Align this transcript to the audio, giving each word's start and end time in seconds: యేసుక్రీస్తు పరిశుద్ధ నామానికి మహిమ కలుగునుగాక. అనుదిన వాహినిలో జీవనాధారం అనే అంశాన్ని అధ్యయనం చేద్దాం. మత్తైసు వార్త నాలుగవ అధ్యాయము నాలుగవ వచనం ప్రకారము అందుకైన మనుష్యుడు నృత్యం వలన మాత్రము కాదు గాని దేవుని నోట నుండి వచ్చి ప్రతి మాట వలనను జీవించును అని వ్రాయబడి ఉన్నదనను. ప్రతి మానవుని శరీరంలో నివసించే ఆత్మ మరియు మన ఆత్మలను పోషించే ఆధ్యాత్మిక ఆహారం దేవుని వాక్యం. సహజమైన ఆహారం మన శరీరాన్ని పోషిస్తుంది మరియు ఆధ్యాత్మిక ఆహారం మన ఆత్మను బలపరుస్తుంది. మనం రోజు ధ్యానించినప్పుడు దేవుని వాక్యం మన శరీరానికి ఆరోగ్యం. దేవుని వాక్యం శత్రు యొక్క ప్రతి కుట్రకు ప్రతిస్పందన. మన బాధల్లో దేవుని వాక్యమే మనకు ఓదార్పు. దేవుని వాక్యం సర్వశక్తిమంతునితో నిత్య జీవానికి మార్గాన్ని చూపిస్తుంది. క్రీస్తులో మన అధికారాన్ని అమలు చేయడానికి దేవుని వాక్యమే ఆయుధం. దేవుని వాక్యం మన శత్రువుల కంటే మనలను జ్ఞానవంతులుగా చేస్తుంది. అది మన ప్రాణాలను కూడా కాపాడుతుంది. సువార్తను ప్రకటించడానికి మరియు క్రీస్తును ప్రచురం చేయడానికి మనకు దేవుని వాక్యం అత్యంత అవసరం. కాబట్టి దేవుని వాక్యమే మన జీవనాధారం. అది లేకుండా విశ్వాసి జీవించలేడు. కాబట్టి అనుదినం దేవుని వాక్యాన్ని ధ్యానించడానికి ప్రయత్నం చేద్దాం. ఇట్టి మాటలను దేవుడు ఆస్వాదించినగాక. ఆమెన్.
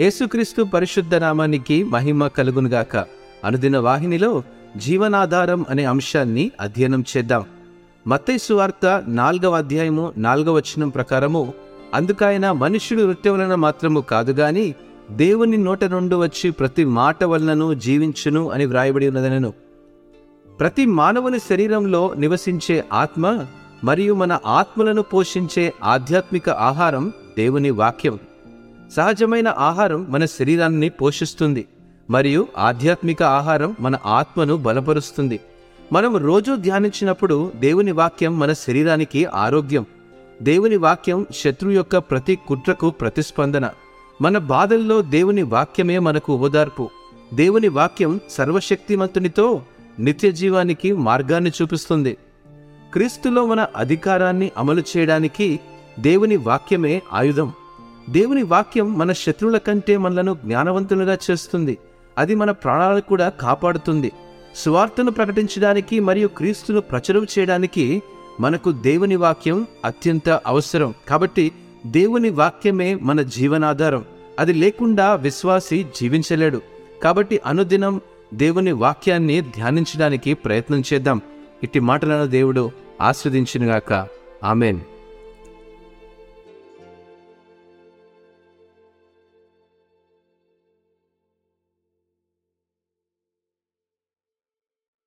యేసుక్రీస్తు 0.00 0.62
పరిశుద్ధ 0.62 1.14
నామానికి 1.14 1.84
మహిమ 1.84 2.26
కలుగునుగాక. 2.26 2.96
అనుదిన 3.44 3.78
వాహినిలో 3.78 4.42
జీవనాధారం 4.76 5.64
అనే 5.70 5.84
అంశాన్ని 5.84 6.50
అధ్యయనం 6.60 7.04
చేద్దాం. 7.16 7.44
మత్తైసు 8.06 8.54
వార్త 8.54 9.02
నాలుగవ 9.08 9.56
అధ్యాయము 9.56 10.12
నాలుగవ 10.16 10.52
వచనం 10.52 10.88
ప్రకారము 10.88 11.52
అందుకైన 11.94 12.52
మనుష్యుడు 12.52 13.02
నృత్యం 13.02 13.34
వలన 13.34 13.54
మాత్రము 13.54 14.00
కాదు 14.00 14.32
గాని 14.32 14.74
దేవుని 15.10 15.56
నోట 15.56 15.84
నుండి 15.84 16.14
వచ్చి 16.14 16.50
ప్రతి 16.50 16.84
మాట 16.84 17.24
వలనను 17.24 17.74
జీవించును 17.74 18.50
అని 18.50 18.66
వ్రాయబడి 18.66 19.08
ఉన్నదనను. 19.08 19.52
ప్రతి 20.60 20.86
మానవుని 20.86 21.38
శరీరంలో 21.38 22.14
నివసించే 22.16 22.84
ఆత్మ 22.92 23.46
మరియు 23.84 24.14
మన 24.14 24.38
ఆత్మలను 24.46 25.02
పోషించే 25.02 25.72
ఆధ్యాత్మిక 25.84 26.50
ఆహారం 26.50 27.12
దేవుని 27.36 27.70
వాక్యం. 27.70 28.18
సహజమైన 28.92 29.48
ఆహారం 29.48 30.06
మన 30.08 30.24
శరీరాన్ని 30.24 30.88
పోషిస్తుంది 30.88 31.68
మరియు 32.10 32.48
ఆధ్యాత్మిక 32.58 33.22
ఆహారం 33.22 33.76
మన 33.80 33.98
ఆత్మను 34.06 34.56
బలపరుస్తుంది. 34.56 35.40
మనం 35.92 36.16
రోజు 36.16 36.56
ధ్యానించినప్పుడు 36.56 37.52
దేవుని 37.56 37.92
వాక్యం 37.92 38.38
మన 38.38 38.52
శరీరానికి 38.52 39.24
ఆరోగ్యం. 39.24 39.86
దేవుని 40.42 40.76
వాక్యం 40.76 41.26
శత్రు 41.34 41.70
యొక్క 41.70 41.96
ప్రతి 41.96 42.36
కుట్రకు 42.36 42.90
ప్రతిస్పందన. 42.90 43.70
మన 44.22 44.38
బాధల్లో 44.38 45.02
దేవుని 45.02 45.42
వాక్యమే 45.42 45.98
మనకు 45.98 46.36
ఓదార్పు. 46.36 46.90
దేవుని 47.34 47.68
వాక్యం 47.68 48.20
సర్వశక్తిమంతునితో 48.30 49.62
నిత్య 49.98 50.32
జీవానికి 50.32 50.92
మార్గాన్ని 50.92 51.52
చూపిస్తుంది. 51.62 52.16
క్రీస్తులో 52.92 53.46
మన 53.46 53.66
అధికారాన్ని 53.76 54.50
అమలు 54.56 54.82
చేయడానికి 54.96 55.60
దేవుని 56.00 56.36
వాక్యమే 56.36 57.02
ఆయుధం. 57.12 57.52
దేవుని 58.10 58.42
వాక్యం 58.42 58.98
మన 58.98 59.12
శత్రువుల 59.12 59.58
కంటే 59.58 59.96
మనలను 59.96 60.36
జ్ఞానవంతులుగా 60.44 61.18
చేస్తుంది. 61.30 61.78
అది 62.18 62.34
మన 62.34 62.50
ప్రాణాలను 62.50 63.00
కూడా 63.00 63.28
కాపాడుతుంది. 63.28 64.12
సువార్తను 64.56 65.10
ప్రకటించడానికి 65.10 66.00
మరియు 66.00 66.28
క్రీస్తును 66.28 66.80
ప్రచురం 66.80 67.26
చేయడానికి 67.38 68.02
మనకు 68.40 68.72
దేవుని 68.72 69.16
వాక్యం 69.16 69.66
అత్యంత 69.84 70.28
అవసరం. 70.28 70.94
కాబట్టి 71.08 71.52
దేవుని 71.86 72.30
వాక్యమే 72.30 72.94
మన 72.94 73.22
జీవనాధారం. 73.22 74.04
అది 74.38 74.52
లేకుండా 74.52 75.14
విశ్వాసి 75.14 75.86
జీవించలేడు. 76.00 76.62
కాబట్టి 77.02 77.40
అనుదినం 77.46 78.00
దేవుని 78.34 78.72
వాక్యాన్ని 78.72 79.40
ధ్యానించడానికి 79.40 80.34
ప్రయత్నం 80.34 80.82
చేద్దాం. 80.92 81.20
ఇట్టి 81.62 81.80
మాటలను 81.80 82.26
దేవుడు 82.26 82.70
ఆస్వాదించినగాక. 83.00 84.08
ఆమెన్. 84.44 84.80